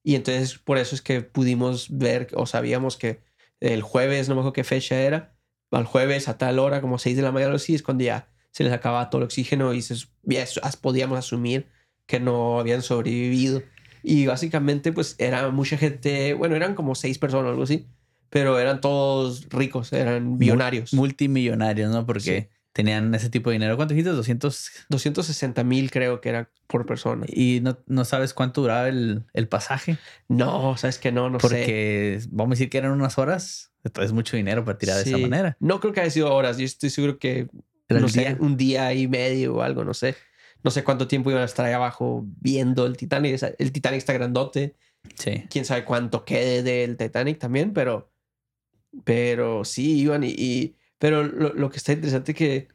[0.05, 3.23] y entonces por eso es que pudimos ver o sabíamos que
[3.61, 5.35] el jueves, no me acuerdo qué fecha era,
[5.71, 8.29] al jueves a tal hora, como 6 de la mañana o así, es cuando ya
[8.51, 10.45] se les acababa todo el oxígeno y se, ya
[10.81, 11.67] podíamos asumir
[12.07, 13.63] que no habían sobrevivido.
[14.03, 17.89] Y básicamente pues era mucha gente, bueno, eran como seis personas o algo así,
[18.29, 20.93] pero eran todos ricos, eran billonarios.
[20.93, 22.05] Multimillonarios, ¿no?
[22.05, 23.77] Porque tenían ese tipo de dinero.
[23.77, 24.11] ¿Cuánto dijiste?
[24.11, 24.71] 200.
[24.91, 27.25] 260 mil creo que era por persona.
[27.29, 29.97] Y no, no sabes cuánto duraba el, el pasaje.
[30.29, 31.47] No, sabes que no, no sé.
[31.49, 33.73] porque vamos a decir que eran unas horas.
[33.85, 35.23] Entonces es mucho dinero para tirar de esa Sí.
[35.23, 35.57] manera.
[35.61, 36.59] No creo que haya sido horas.
[36.59, 37.49] Yo estoy seguro que
[37.89, 38.37] no sé, día.
[38.41, 40.17] un día y medio o algo, no sé.
[40.65, 43.41] No sé cuánto tiempo iban a estar ahí abajo viendo el Titanic.
[43.59, 44.75] El Titanic está grandote.
[45.15, 45.45] Sí.
[45.51, 48.11] Quién sabe cuánto quede del Titanic también, pero.
[49.05, 50.29] Pero sí, iban y.
[50.31, 52.69] y- pero lo, lo que está interesante es que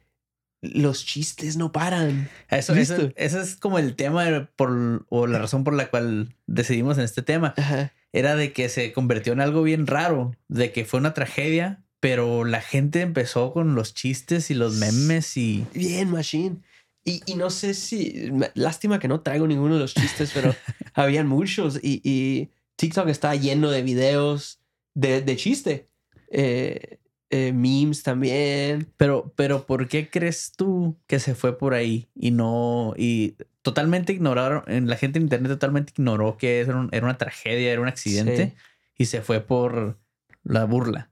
[0.62, 2.28] los chistes no paran.
[2.50, 6.98] Eso, eso, ese es como el tema por, o la razón por la cual decidimos
[6.98, 7.54] en este tema.
[7.56, 7.92] Ajá.
[8.12, 12.44] Era de que se convirtió en algo bien raro, de que fue una tragedia, pero
[12.44, 16.56] la gente empezó con los chistes y los memes y Bien, Machine.
[17.04, 18.30] Y, y no sé si.
[18.54, 20.54] Lástima que no traigo ninguno de los chistes, pero
[20.94, 21.78] habían muchos.
[21.82, 24.60] Y, y TikTok está lleno de videos
[24.94, 25.88] de, de chiste.
[26.30, 26.99] Eh,
[27.30, 28.92] eh, memes también.
[28.96, 34.12] Pero, pero ¿por qué crees tú que se fue por ahí y no, y totalmente
[34.12, 37.88] ignoraron, la gente en internet totalmente ignoró que era, un- era una tragedia, era un
[37.88, 38.54] accidente
[38.96, 39.98] y se fue por
[40.42, 41.10] la burla?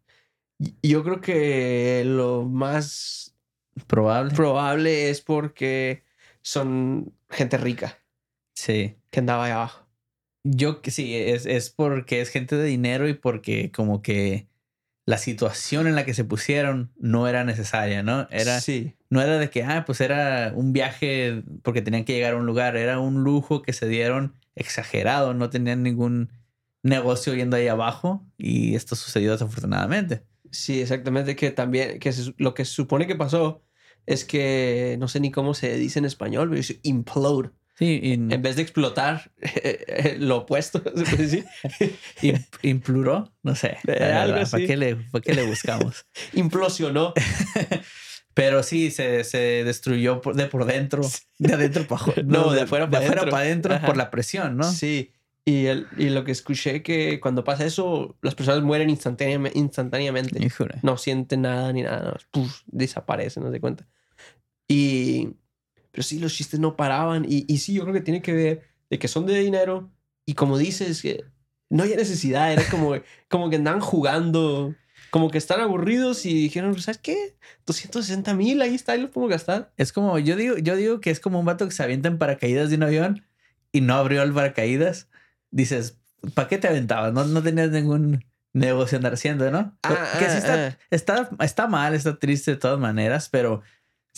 [0.82, 3.36] Yo creo que lo más
[3.86, 4.34] Probable.
[4.34, 6.02] probable es porque
[6.42, 7.98] son gente rica
[8.56, 8.96] Sí.
[9.10, 9.86] que andaba ahí abajo.
[10.42, 14.47] Yo que sí, es, es porque es gente de dinero y porque como que
[15.08, 18.28] la situación en la que se pusieron no era necesaria, ¿no?
[18.30, 18.92] Era, Sí.
[19.08, 22.44] no era de que, ah, pues era un viaje porque tenían que llegar a un
[22.44, 26.28] lugar, era un lujo que se dieron exagerado, no tenían ningún
[26.82, 30.24] negocio yendo ahí abajo y esto sucedió desafortunadamente.
[30.50, 31.36] Sí, exactamente.
[31.36, 33.62] Que también, que lo que se supone que pasó
[34.04, 37.50] es que no sé ni cómo se dice en español, pero es implode.
[37.78, 39.30] Sí, y En vez de explotar,
[40.18, 41.44] lo opuesto, se puede decir.
[42.22, 46.04] im- imploró, no sé, Eh, algo ¿para qué le, para qué le buscamos?
[46.32, 47.14] Implosionó.
[48.34, 51.02] Pero sí, se, se destruyó por- de por dentro,
[51.38, 52.22] de adentro para afuera.
[52.24, 53.30] No, de afuera pa' dentro.
[53.30, 53.86] para adentro Ajá.
[53.86, 54.64] por la presión, ¿no?
[54.64, 55.12] Sí.
[55.44, 60.44] Y, el, y lo que escuché que cuando pasa eso, las personas mueren instantáneame- instantáneamente.
[60.44, 60.76] Híjole.
[60.82, 62.10] No sienten nada ni nada.
[62.12, 63.86] no, puf, desaparecen, no se cuenta.
[64.68, 65.30] Y.
[65.90, 67.24] Pero sí, los chistes no paraban.
[67.28, 69.90] Y, y sí, yo creo que tiene que ver de que son de dinero.
[70.26, 71.24] Y como dices, que
[71.70, 72.52] no hay necesidad.
[72.52, 72.94] Era como,
[73.28, 74.74] como que andaban jugando.
[75.10, 77.36] Como que están aburridos y dijeron, ¿sabes qué?
[77.66, 79.72] 260 mil, ahí está, ahí lo podemos gastar.
[79.78, 82.18] Es como, yo digo, yo digo que es como un vato que se avienta en
[82.18, 83.24] paracaídas de un avión
[83.72, 85.08] y no abrió el paracaídas.
[85.50, 85.98] Dices,
[86.34, 87.14] ¿para qué te aventabas?
[87.14, 88.22] No, no tenías ningún
[88.52, 89.76] negocio andar haciendo, ¿no?
[89.82, 90.78] Ah, que sí ah, está, ah.
[90.90, 93.62] está, está mal, está triste de todas maneras, pero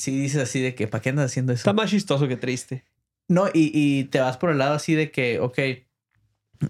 [0.01, 1.61] sí dices así de que, ¿para qué andas haciendo eso?
[1.61, 2.85] Está más chistoso que triste.
[3.29, 5.59] No, y, y te vas por el lado así de que, ok,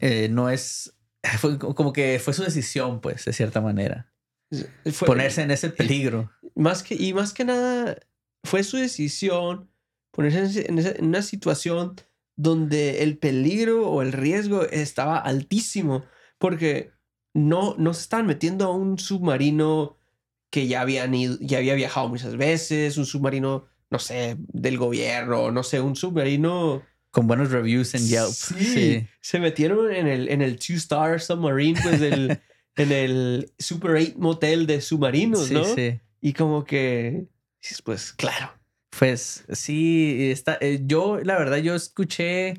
[0.01, 0.95] eh, no es,
[1.39, 4.13] fue como que fue su decisión, pues, de cierta manera.
[4.93, 6.31] Fue- Ponerse en ese peligro.
[6.55, 7.97] Más que, y más que nada,
[8.45, 9.71] fue su decisión,
[10.11, 11.95] ponerse en, esa- en una situación
[12.37, 16.05] donde el peligro o el riesgo estaba altísimo
[16.39, 16.91] porque
[17.35, 19.99] no, no se estaban metiendo a un submarino
[20.51, 25.51] que ya habían ido- ya había viajado muchas veces, un submarino, no sé, del gobierno,
[25.51, 26.83] no sé, un submarino
[27.13, 28.29] Con buenos reviews en Yelp.
[28.31, 32.41] Sí, se metieron en el, en el Two Star Submarine, pues del,
[32.77, 35.65] en el Super 8 motel de submarinos, Sí, ¿no?
[35.65, 35.99] sí.
[36.21, 37.27] Y como que,
[37.85, 38.53] pues claro.
[38.99, 42.55] Pues sí, está, eh, yo la verdad yo escuché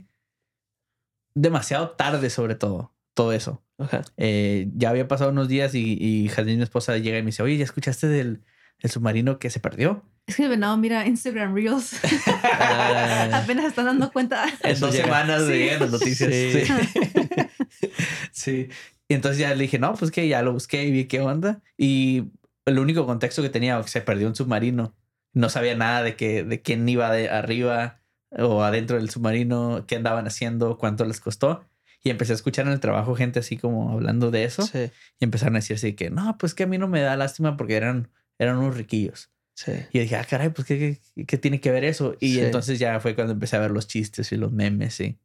[1.33, 3.63] demasiado tarde sobre todo, todo eso.
[3.77, 4.01] Ajá.
[4.17, 7.43] Eh, ya había pasado unos días y, y Jazmín, mi esposa, llega y me dice,
[7.43, 8.43] oye, ¿ya escuchaste del,
[8.81, 10.03] del submarino que se perdió?
[10.27, 11.99] Es que el venado mira Instagram Reels.
[12.43, 14.45] Ah, Apenas están dando cuenta.
[14.63, 15.53] en dos semanas Sí.
[15.53, 16.31] llegan las noticias.
[16.33, 16.63] Sí.
[17.71, 17.89] Sí.
[18.31, 18.69] Sí.
[19.07, 21.61] Y entonces ya le dije, no, pues que ya lo busqué y vi qué onda.
[21.77, 22.25] Y
[22.65, 24.95] el único contexto que tenía, que se perdió un submarino.
[25.33, 28.01] No sabía nada de, que, de quién iba de arriba
[28.37, 31.65] o adentro del submarino, qué andaban haciendo, cuánto les costó.
[32.03, 34.63] Y empecé a escuchar en el trabajo gente así como hablando de eso.
[34.63, 37.15] Sí, Y empezaron a decir así que, no, pues que a mí no me da
[37.15, 38.09] lástima porque eran,
[38.39, 39.29] eran unos riquillos.
[39.53, 39.73] sí.
[39.91, 42.15] Y yo dije, ah, caray, pues ¿qué, qué, qué tiene que ver eso?
[42.19, 42.39] Y Sí.
[42.41, 45.19] entonces ya fue cuando empecé a ver los chistes y los memes y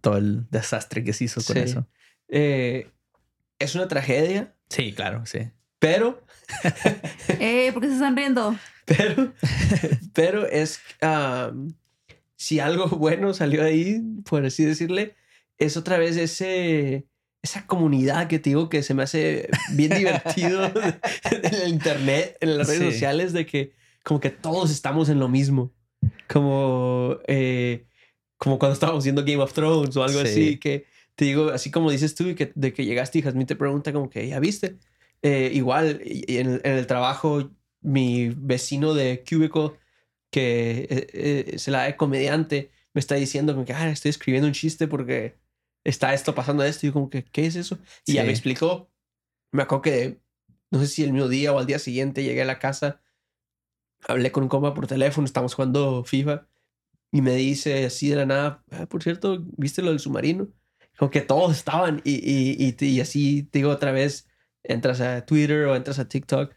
[0.00, 1.62] todo el desastre que se hizo con Sí.
[1.62, 1.86] eso.
[2.28, 2.88] Eh,
[3.60, 5.50] es una tragedia, Sí, claro, sí.
[5.78, 6.24] pero,
[7.40, 8.56] Eh, ¿por qué se están riendo?
[8.84, 9.32] pero,
[10.12, 11.72] pero es, um,
[12.36, 15.14] si algo bueno salió ahí, por así decirle,
[15.58, 17.06] es otra vez ese,
[17.42, 20.64] esa comunidad que te digo que se me hace bien divertido
[21.30, 22.92] en el internet, en las redes Sí.
[22.92, 25.72] sociales, de que como que todos estamos en lo mismo.
[26.28, 27.86] Como, eh,
[28.36, 30.26] como cuando estábamos viendo Game of Thrones o algo Sí.
[30.26, 33.46] así, que te digo, así como dices tú, y que, de que llegaste y Jasmine
[33.46, 34.76] te pregunta como que, ¿ya viste?
[35.22, 39.70] Eh, igual, en, el- en el trabajo, mi vecino de Cubicle,
[40.30, 44.52] que eh, se la de comediante, me está diciendo como que, ah, estoy escribiendo un
[44.54, 45.36] chiste porque
[45.86, 46.86] está esto pasando esto.
[46.86, 47.78] Y yo como que, ¿qué es eso?
[48.04, 48.90] Y ya me explicó.
[49.52, 50.20] Me acuerdo que,
[50.70, 53.00] no sé si el mismo día o al día siguiente llegué a la casa,
[54.08, 56.46] hablé con un compa por teléfono, estamos jugando FIFA,
[57.12, 60.48] y me dice así de la nada, ah, por cierto, ¿viste lo del submarino?
[60.98, 64.28] Como que todos estaban y, y, y, así, te digo otra vez,
[64.64, 66.54] entras a Twitter o entras a TikTok,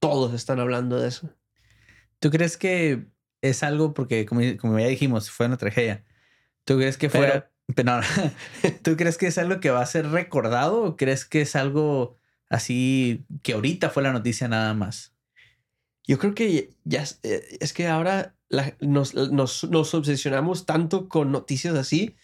[0.00, 1.30] todos están hablando de eso.
[2.18, 3.06] ¿Tú crees que
[3.40, 6.04] es algo, porque como, como ya dijimos, fue una tragedia?
[6.64, 7.53] ¿Tú crees que fuera...
[7.74, 8.00] Pero
[8.82, 12.18] ¿Tú crees que es algo que va a ser recordado o crees que es algo
[12.50, 15.14] así que ahorita fue la noticia nada más?
[16.06, 21.32] Yo creo que ya es, eh, que ahora la- nos, nos, nos obsesionamos tanto con
[21.32, 22.14] noticias así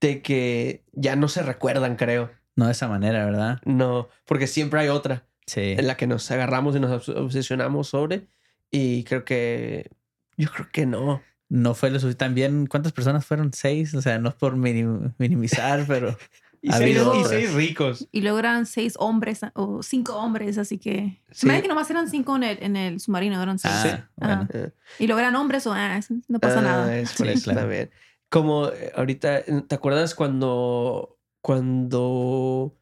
[0.00, 2.30] de que ya no se recuerdan, creo.
[2.54, 3.60] No de esa manera, ¿verdad?
[3.64, 5.60] No, porque siempre hay otra Sí.
[5.78, 8.26] en la que nos agarramos y nos obs- obsesionamos sobre.
[8.70, 9.90] Y creo que.
[10.36, 11.22] Yo creo que no.
[11.48, 12.24] No fue lo suficiente.
[12.24, 13.52] También, ¿cuántas personas fueron?
[13.52, 13.94] Seis.
[13.94, 16.16] O sea, no es por minim- minimizar, pero
[16.62, 16.98] Y, Ha seis,
[17.32, 18.08] y ricos.
[18.10, 21.22] Y luego eran seis hombres o cinco hombres, así que.
[21.30, 21.46] Sí.
[21.46, 23.72] Me da que nomás eran cinco en el, en el submarino, eran seis.
[23.76, 24.48] Ah, bueno.
[24.52, 26.98] Eh, Y luego eran hombres o ah, no pasa ah, nada.
[26.98, 27.60] Es por Sí, eso claro.
[27.60, 27.90] también.
[28.30, 32.74] Como eh, ahorita, ¿te acuerdas cuando, cuando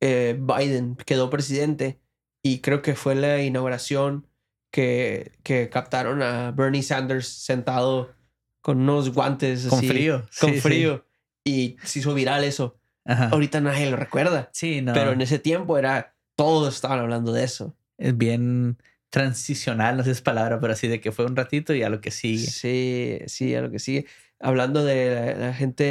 [0.00, 2.00] eh, Biden quedó presidente?
[2.42, 4.26] Y creo que fue la inauguración
[4.72, 8.12] que, que captaron a Bernie Sanders sentado
[8.60, 10.26] con unos guantes Con así, frío.
[10.40, 10.60] Con Sí, sí.
[10.60, 11.06] frío.
[11.44, 12.78] Y se hizo viral eso.
[13.04, 13.28] Ajá.
[13.28, 14.48] Ahorita nadie lo recuerda.
[14.52, 14.92] Sí, no.
[14.92, 17.76] Pero en ese tiempo era, todos estaban hablando de eso.
[17.98, 18.78] Es bien
[19.10, 21.88] transicional, no sé si es palabra, pero así de que fue un ratito y a
[21.90, 22.46] lo que sigue.
[22.46, 24.06] Sí, sí, a lo que sigue.
[24.40, 25.84] Hablando de la, la gente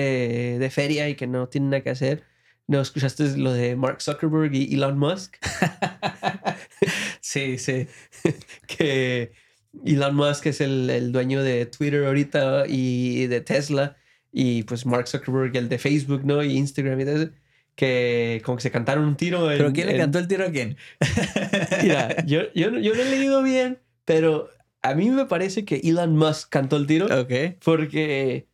[0.60, 2.24] de feria y que no tiene nada que hacer,
[2.68, 5.36] ¿no escuchaste lo de Mark Zuckerberg y Elon Musk?
[7.32, 7.88] sí, sí.
[8.68, 9.32] que
[9.86, 13.96] Elon Musk es el, el dueño de Twitter ahorita y de Tesla
[14.32, 16.44] y pues Mark Zuckerberg el de Facebook, ¿no?
[16.44, 17.32] Y Instagram y todo eso,
[17.76, 19.52] que como que se cantaron un tiro.
[19.52, 20.78] en- ¿Pero quién le en- cantó el tiro a quién?
[21.84, 24.50] Mira, yo, yo, no- yo no he leído bien, pero
[24.82, 27.06] a mí me parece que Elon Musk cantó el tiro.
[27.06, 27.34] ok.
[27.64, 28.48] Porque,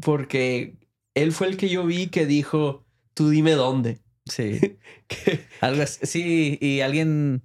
[0.00, 0.74] porque
[1.14, 3.98] él fue el que yo vi que dijo, tú dime dónde.
[4.26, 4.78] Sí.
[5.08, 5.98] Que Algo así.
[6.06, 7.42] Sí, y alguien,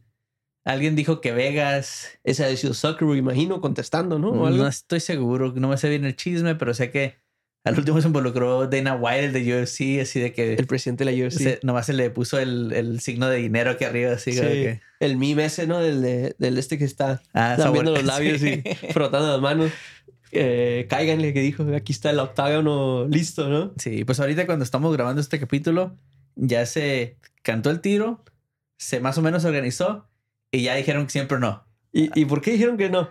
[0.65, 2.07] alguien dijo que Vegas.
[2.23, 4.29] ese ha sido Zuckerberg, imagino, contestando, ¿no?
[4.29, 7.15] O No, estoy seguro, no me sé bien el chisme, pero sé que
[7.65, 11.11] al último se involucró Dana White, el de UFC, así de que El presidente de
[11.11, 11.37] la UFC.
[11.43, 14.41] se- nomás se le puso el, el signo de dinero aquí arriba, así Sí.
[14.41, 14.81] que.
[14.99, 15.79] El meme ese, ¿no?
[15.79, 18.61] Del, de- del este que está Ah, lambiendo los labios sí.
[18.65, 19.71] y frotando las manos.
[20.31, 23.73] Eh, cáiganle, que dijo, aquí está el octágono listo, ¿no?
[23.77, 25.95] Sí, pues ahorita cuando estamos grabando este capítulo,
[26.35, 28.23] ya se cantó el tiro,
[28.77, 30.07] se más o menos organizó
[30.53, 31.65] y ya dijeron que siempre no.
[31.91, 33.09] ¿Y, ¿Y por qué dijeron que no?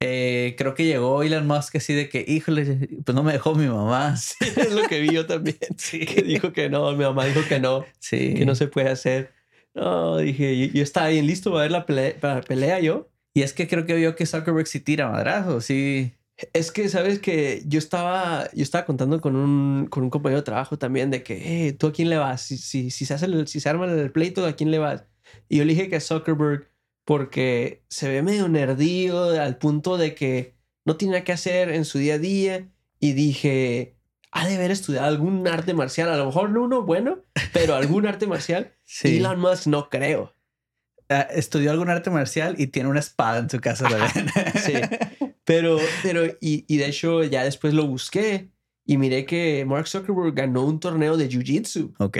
[0.00, 3.66] Eh, creo que llegó Elon Musk así de que, híjole, pues no me dejó mi
[3.66, 4.14] mamá.
[4.40, 5.56] es lo que vi yo también.
[5.78, 6.00] Sí.
[6.06, 8.34] Que dijo que no, mi mamá dijo que no, Sí.
[8.34, 9.32] que no se puede hacer.
[9.74, 13.08] No, dije, yo, estaba bien listo para ver la pelea, para la pelea yo.
[13.34, 16.12] Y es que creo que vio que Zuckerberg sí tira madrazos, sí.
[16.52, 17.18] Es que, ¿sabes?
[17.18, 21.22] Que yo estaba, yo estaba contando con un, con un compañero de trabajo también de
[21.22, 22.42] que, eh, ¿tú a quién le vas?
[22.42, 25.04] Si, si, si, se hace el- si se arma el pleito, ¿a quién le vas?
[25.48, 26.68] Y yo le dije que Zuckerberg
[27.06, 31.86] porque se ve medio nerdío al punto de que no tiene nada que hacer en
[31.86, 32.68] su día a día.
[33.00, 33.96] Y dije,
[34.32, 36.10] ha de haber estudiado algún arte marcial.
[36.10, 37.20] A lo mejor no uno bueno,
[37.54, 38.72] pero algún arte marcial.
[38.88, 39.16] Sí.
[39.16, 40.32] Elon Musk no creo.
[41.08, 44.26] Ah, estudió algún arte marcial y tiene una espada en su casa también.
[44.64, 44.72] Sí.
[45.44, 48.50] Pero, pero, y, y de hecho ya después lo busqué
[48.84, 51.94] y miré que Mark Zuckerberg ganó un torneo de Jiu-Jitsu.
[52.00, 52.16] ok.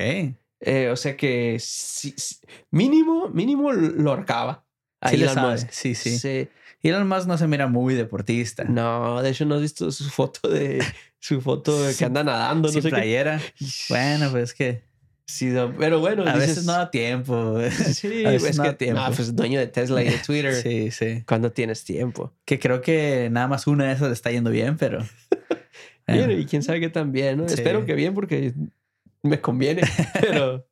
[0.61, 2.37] Eh, o sea que sí- sí-
[2.71, 4.65] mínimo, mínimo lo ahorcaba.
[5.09, 5.53] Sí Elon sabe.
[5.53, 5.69] Musk.
[5.71, 6.19] Sí, sí.
[6.19, 6.49] Sí.
[6.83, 8.65] Elon Musk no se mira muy deportista.
[8.65, 10.83] No, de hecho no has visto su foto de
[11.19, 12.95] su foto de que anda nadando, no Sin sé qué.
[12.95, 13.41] playera.
[13.89, 14.83] Bueno, pues es que
[15.29, 17.59] Sí, no, pero bueno, a dices- veces no da tiempo.
[17.93, 19.01] Sí, a veces es no que da tiempo.
[19.03, 20.55] no, pues dueño de Tesla y de Twitter.
[20.63, 21.25] Sí, sí.
[21.27, 22.33] Cuando tienes tiempo.
[22.45, 25.05] Que creo que nada más una de esas le está yendo bien, pero.
[26.09, 27.49] Bueno, y quién sabe qué tan bien, ¿no?
[27.49, 27.55] Sí.
[27.55, 28.55] Espero que bien porque
[29.23, 29.83] me conviene,
[30.21, 30.65] pero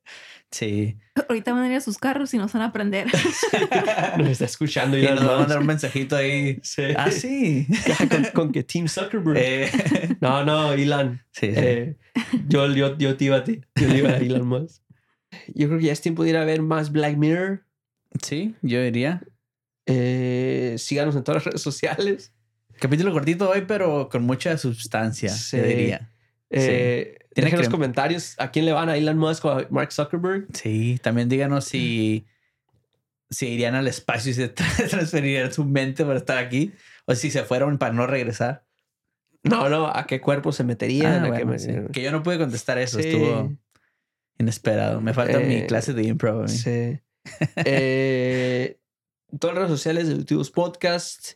[0.51, 0.97] sí.
[1.29, 3.07] Ahorita van a ir a sus carros y nos van a aprender.
[4.17, 6.59] nos está escuchando Y nos va a mandar un mensajito ahí.
[6.63, 6.83] Sí.
[6.97, 7.67] Ah, sí.
[8.09, 9.37] con, con que Team Zuckerberg.
[9.37, 9.69] Eh,
[10.21, 11.21] No, no, Elon.
[11.31, 11.53] sí, sí.
[11.55, 11.95] Eh,
[12.47, 13.61] yo, yo, yo te iba a ti.
[13.75, 14.81] Yo le iba a Elon Musk.
[15.53, 17.65] Yo creo que ya es tiempo de ir a ver más Black Mirror.
[18.21, 19.21] Sí, yo diría.
[19.85, 22.33] Eh, síganos en todas las redes sociales.
[22.79, 25.57] Capítulo cortito hoy, pero con mucha sustancia, Sí.
[25.57, 26.11] yo diría.
[26.49, 29.67] Eh, Tiene dejen que- los comentarios a quién le van, a Elon Musk o a
[29.69, 30.47] Mark Zuckerberg.
[30.53, 32.25] Sí, también díganos si,
[33.29, 36.71] si irían al espacio y se tra- transferirían su mente para estar aquí
[37.05, 38.63] o si se fueron para no regresar.
[39.43, 41.23] No, no, a qué cuerpo se meterían.
[41.25, 41.71] Ah, a qué bueno, me- sí.
[41.93, 43.09] Que yo no pude contestar eso, Sí.
[43.09, 43.53] estuvo
[44.39, 45.01] inesperado.
[45.01, 46.39] Me falta mi Eh, clase de improv.
[46.41, 46.49] a mí.
[46.49, 46.99] Sí.
[47.57, 48.79] Eh,
[49.39, 51.33] todas las redes sociales de YouTube Podcast.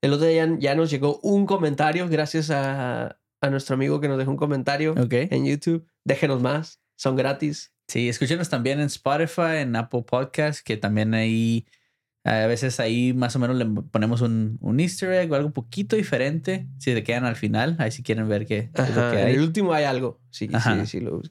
[0.00, 4.08] El otro día ya, ya nos llegó un comentario gracias a, a nuestro amigo que
[4.08, 5.12] nos dejó un comentario Ok.
[5.30, 5.86] en YouTube.
[6.04, 7.72] Déjenos más, son gratis.
[7.88, 11.66] Sí, escúchenos también en Spotify, en Apple Podcast, que también ahí
[12.24, 15.94] a veces ahí más o menos le ponemos un, un easter egg o algo poquito
[15.94, 16.66] diferente.
[16.78, 19.26] Si se quedan al final, ahí si quieren ver qué es lo Ajá, que En
[19.28, 20.20] hay, el último hay algo.
[20.30, 20.80] Sí, Ajá.
[20.84, 21.00] sí, sí.
[21.00, 21.22] Lo,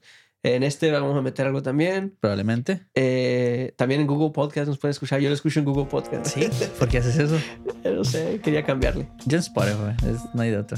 [0.44, 2.16] en este vamos a meter algo también.
[2.22, 2.86] probablemente.
[2.94, 5.20] Eh, también en Google Podcast nos pueden escuchar.
[5.20, 6.28] Yo lo escucho en Google Podcast.
[6.28, 6.48] Sí,
[6.80, 7.38] ¿por qué haces eso?
[7.84, 9.10] no sé, quería cambiarle.
[9.26, 10.78] Yo en Spotify, es- no hay de otro.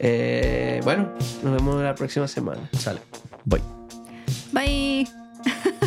[0.00, 1.08] Eh, bueno,
[1.42, 2.68] nos vemos la próxima semana.
[2.72, 3.00] Sale.
[3.44, 3.60] Voy.
[4.52, 5.08] Bye.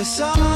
[0.00, 0.49] La vida de sábado